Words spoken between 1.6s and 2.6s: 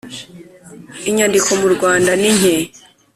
mu Rwanda ninke.